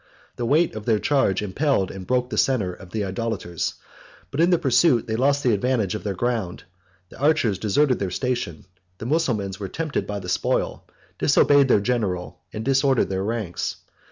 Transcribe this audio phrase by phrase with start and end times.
[0.35, 3.75] The weight of their charge impelled and broke the centre of the idolaters:
[4.31, 6.63] but in the pursuit they lost the advantage of their ground:
[7.09, 8.65] the archers deserted their station:
[8.97, 10.85] the Mussulmans were tempted by the spoil,
[11.19, 13.75] disobeyed their general, and disordered their ranks.